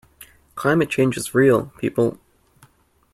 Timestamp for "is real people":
1.15-2.17